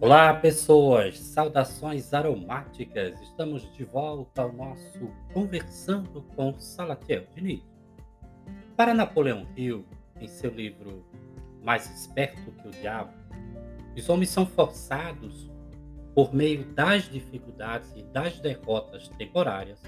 [0.00, 1.18] Olá, pessoas!
[1.18, 3.20] Saudações aromáticas!
[3.20, 7.64] Estamos de volta ao nosso Conversando com Salatiel Diniz.
[8.76, 9.84] Para Napoleão Hill,
[10.20, 11.04] em seu livro
[11.64, 13.12] Mais Esperto que o Diabo,
[13.96, 15.50] os homens são forçados,
[16.14, 19.82] por meio das dificuldades e das derrotas temporárias,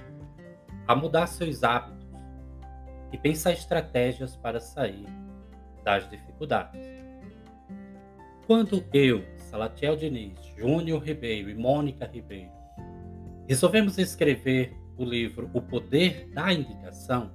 [0.88, 2.04] a mudar seus hábitos
[3.12, 5.06] e pensar estratégias para sair
[5.84, 6.80] das dificuldades.
[8.44, 12.52] Quando eu, Salatiel Diniz, Júnior Ribeiro e Mônica Ribeiro,
[13.48, 17.32] resolvemos escrever o livro O Poder da Indicação,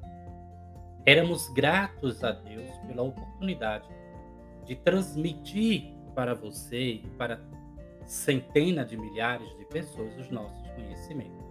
[1.05, 3.89] éramos gratos a Deus pela oportunidade
[4.65, 7.41] de transmitir para você e para
[8.05, 11.45] centenas de milhares de pessoas os nossos conhecimentos.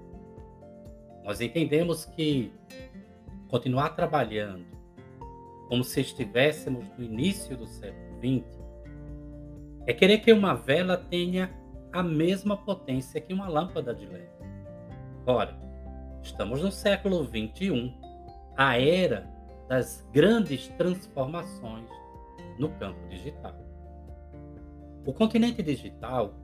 [1.25, 2.51] Nós entendemos que
[3.49, 4.65] continuar trabalhando
[5.69, 8.64] como se estivéssemos no início do século XX
[9.87, 11.51] é querer que uma vela tenha
[11.93, 14.29] a mesma potência que uma lâmpada de LED.
[15.27, 15.57] Ora,
[16.23, 17.93] estamos no século 21,
[18.57, 19.29] a era
[19.69, 21.89] das grandes transformações
[22.59, 23.55] no campo digital.
[25.07, 26.35] O continente digital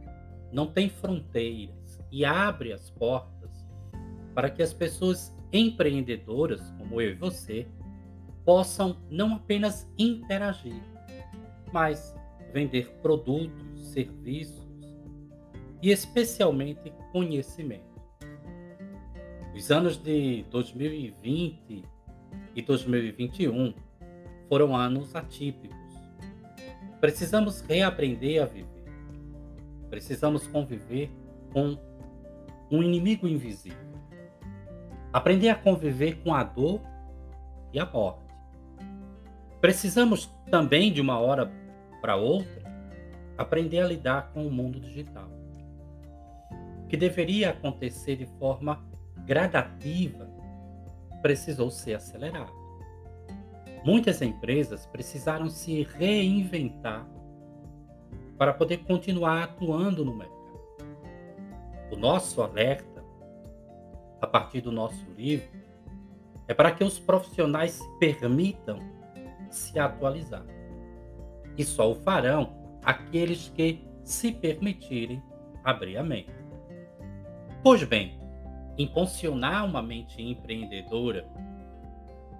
[0.52, 3.50] não tem fronteiras e abre as portas
[4.34, 7.66] para que as pessoas empreendedoras, como eu e você,
[8.44, 10.82] possam não apenas interagir,
[11.72, 12.14] mas
[12.52, 14.68] vender produtos, serviços
[15.82, 17.90] e especialmente conhecimento.
[19.54, 21.84] Os anos de 2020
[22.54, 23.74] e 2021
[24.48, 25.78] foram anos atípicos.
[27.00, 28.84] Precisamos reaprender a viver.
[29.88, 31.10] Precisamos conviver
[31.52, 31.78] com
[32.70, 33.78] um inimigo invisível.
[35.12, 36.80] Aprender a conviver com a dor
[37.72, 38.30] e a morte.
[39.60, 41.52] Precisamos também de uma hora
[42.00, 42.62] para outra,
[43.36, 45.28] aprender a lidar com o mundo digital.
[46.84, 48.84] O que deveria acontecer de forma
[49.24, 50.28] gradativa
[51.22, 52.52] precisou ser acelerado.
[53.84, 57.06] Muitas empresas precisaram se reinventar
[58.36, 60.40] para poder continuar atuando no mercado.
[61.90, 63.04] O nosso alerta,
[64.20, 65.48] a partir do nosso livro,
[66.46, 68.78] é para que os profissionais se permitam
[69.50, 70.44] se atualizar
[71.56, 72.52] e só o farão
[72.82, 75.22] aqueles que se permitirem
[75.64, 76.32] abrir a mente.
[77.62, 78.18] Pois bem,
[78.78, 81.26] impulsionar uma mente empreendedora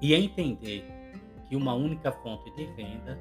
[0.00, 0.84] e entender
[1.49, 3.19] que uma única fonte de renda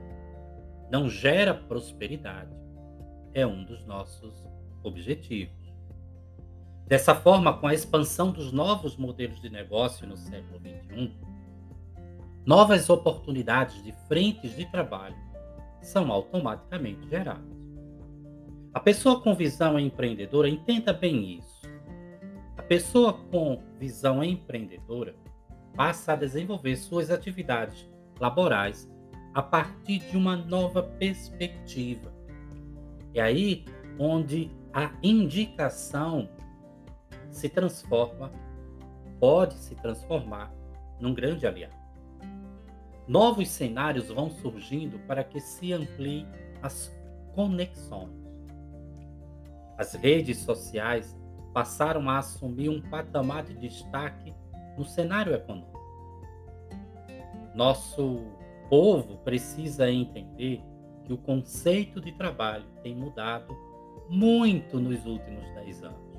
[0.90, 2.52] não gera prosperidade
[3.34, 4.48] é um dos nossos
[4.84, 5.58] objetivos.
[6.88, 11.14] Dessa forma, com a expansão dos novos modelos de negócio no século XXI,
[12.46, 15.29] novas oportunidades de frentes de trabalho
[15.82, 17.60] são automaticamente geradas.
[18.74, 21.68] A pessoa com visão empreendedora entenda bem isso.
[22.56, 25.16] A pessoa com visão empreendedora
[25.76, 28.90] passa a desenvolver suas atividades laborais
[29.34, 32.14] a partir de uma nova perspectiva.
[33.14, 33.66] É aí
[33.98, 36.30] onde a indicação
[37.32, 38.32] se transforma,
[39.20, 40.54] pode se transformar
[41.00, 41.79] num grande aliado
[43.10, 46.28] novos cenários vão surgindo para que se ampliem
[46.62, 46.96] as
[47.34, 48.14] conexões.
[49.80, 51.18] As redes sociais
[51.52, 54.32] passaram a assumir um patamar de destaque
[54.78, 55.80] no cenário econômico.
[57.56, 58.28] Nosso
[58.70, 60.62] povo precisa entender
[61.04, 63.58] que o conceito de trabalho tem mudado
[64.08, 66.10] muito nos últimos 10 anos.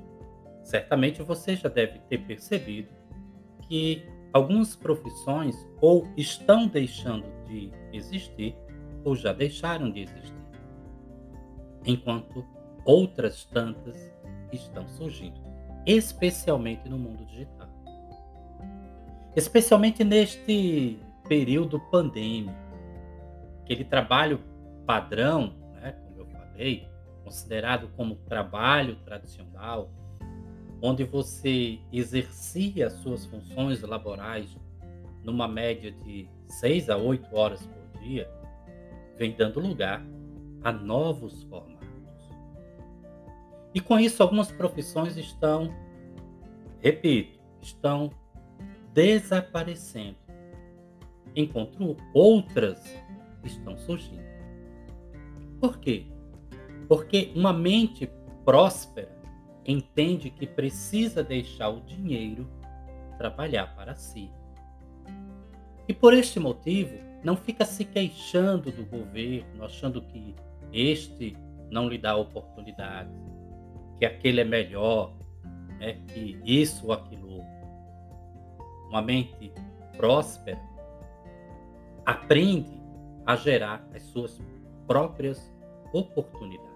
[0.61, 2.89] Certamente você já deve ter percebido
[3.61, 8.55] que Algumas profissões ou estão deixando de existir
[9.03, 10.33] ou já deixaram de existir,
[11.85, 12.45] enquanto
[12.85, 14.13] outras tantas
[14.53, 15.39] estão surgindo,
[15.85, 17.67] especialmente no mundo digital.
[19.35, 22.55] Especialmente neste período pandêmico,
[23.63, 24.41] aquele trabalho
[24.85, 26.87] padrão, né, como eu falei,
[27.23, 29.89] considerado como trabalho tradicional,
[30.81, 34.57] onde você exercia suas funções laborais
[35.23, 38.27] numa média de 6 a 8 horas por dia,
[39.17, 40.03] vem dando lugar
[40.63, 41.79] a novos formatos.
[43.73, 45.73] E com isso, algumas profissões estão,
[46.79, 48.11] repito, estão
[48.91, 50.17] desaparecendo,
[51.35, 52.83] enquanto outras
[53.43, 54.29] estão surgindo.
[55.59, 56.07] Por quê?
[56.87, 58.11] Porque uma mente
[58.43, 59.20] próspera
[59.65, 62.47] entende que precisa deixar o dinheiro
[63.17, 64.31] trabalhar para si.
[65.87, 70.35] E por este motivo, não fica se queixando do governo, achando que
[70.73, 71.37] este
[71.69, 73.13] não lhe dá oportunidades,
[73.99, 75.13] que aquele é melhor,
[75.79, 75.93] né?
[76.07, 77.41] que isso ou aquilo.
[78.89, 79.53] Uma mente
[79.95, 80.59] próspera
[82.05, 82.81] aprende
[83.25, 84.41] a gerar as suas
[84.87, 85.53] próprias
[85.93, 86.71] oportunidades.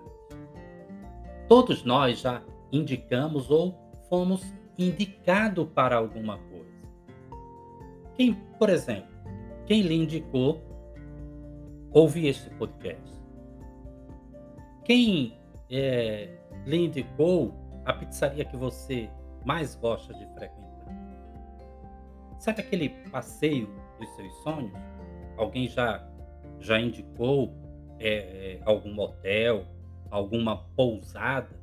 [1.47, 2.41] Todos nós já
[2.71, 3.75] indicamos ou
[4.09, 4.43] fomos
[4.77, 6.75] indicados para alguma coisa.
[8.15, 9.13] Quem, por exemplo,
[9.65, 10.61] quem lhe indicou
[11.91, 13.13] ouvir este podcast?
[14.83, 15.37] Quem
[15.69, 17.53] é, lhe indicou
[17.85, 19.09] a pizzaria que você
[19.43, 20.65] mais gosta de frequentar?
[22.39, 23.67] Sabe aquele passeio
[23.99, 24.71] dos seus sonhos?
[25.37, 26.07] Alguém já,
[26.59, 27.51] já indicou
[27.99, 29.65] é, algum hotel,
[30.11, 31.59] alguma pousada,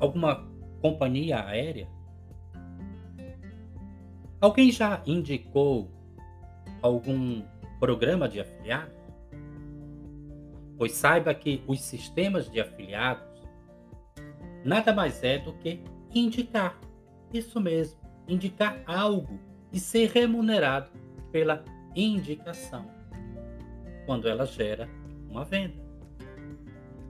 [0.00, 0.46] alguma
[0.80, 1.88] companhia aérea?
[4.40, 5.90] Alguém já indicou
[6.82, 7.42] algum
[7.80, 8.94] programa de afiliados?
[10.78, 13.26] Pois saiba que os sistemas de afiliados
[14.64, 15.82] nada mais é do que
[16.14, 16.78] indicar.
[17.32, 19.38] Isso mesmo, indicar algo
[19.72, 20.90] e ser remunerado
[21.32, 21.64] pela
[21.94, 22.86] indicação,
[24.04, 24.88] quando ela gera
[25.28, 25.85] uma venda.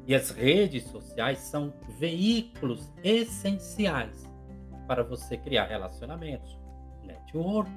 [0.07, 4.25] E as redes sociais são veículos essenciais
[4.87, 6.57] para você criar relacionamentos,
[7.03, 7.71] network,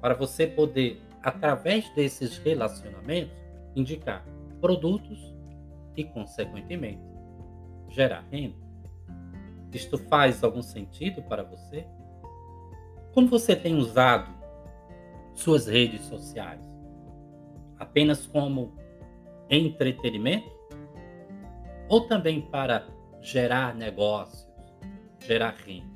[0.00, 3.36] para você poder, através desses relacionamentos,
[3.76, 4.24] indicar
[4.60, 5.18] produtos
[5.96, 7.02] e, consequentemente,
[7.90, 8.56] gerar renda.
[9.70, 11.86] Isto faz algum sentido para você?
[13.12, 14.32] Como você tem usado
[15.34, 16.60] suas redes sociais?
[17.78, 18.74] Apenas como
[19.50, 20.61] entretenimento?
[21.88, 22.86] Ou também para
[23.20, 24.48] gerar negócios,
[25.20, 25.92] gerar renda?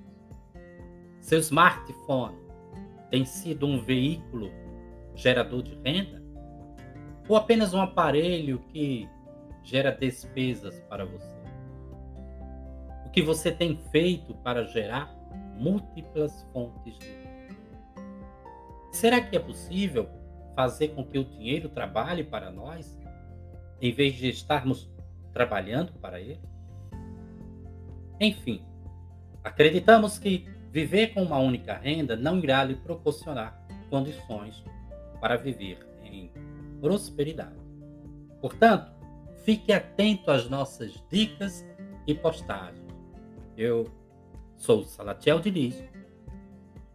[1.21, 2.37] Seu smartphone
[3.11, 4.51] tem sido um veículo
[5.15, 6.23] gerador de renda?
[7.29, 9.09] Ou apenas um aparelho que
[9.65, 11.37] gera despesas para você?
[13.05, 15.13] O que você tem feito para gerar
[15.57, 17.27] múltiplas fontes de renda?
[18.93, 20.09] Será que é possível
[20.55, 22.99] fazer com que o dinheiro trabalhe para nós,
[23.81, 24.91] em vez de estarmos
[25.37, 26.41] trabalhando para ele?
[28.19, 28.65] Enfim,
[29.45, 34.63] acreditamos que Viver com uma única renda não irá lhe proporcionar condições
[35.23, 36.31] para viver em
[36.83, 37.57] prosperidade.
[38.43, 38.93] Portanto,
[39.43, 41.65] fique atento às nossas dicas
[42.07, 42.85] e postagens.
[43.57, 43.91] Eu
[44.55, 45.83] sou Salatiel Diniz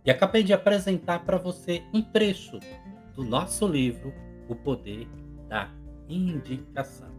[0.06, 2.60] e acabei de apresentar para você um trecho
[3.16, 4.14] do nosso livro
[4.48, 5.08] O Poder
[5.50, 5.72] da
[6.08, 7.11] Indicação.